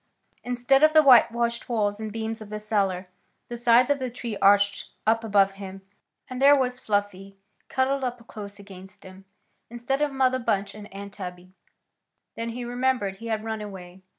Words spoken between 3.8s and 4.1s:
of the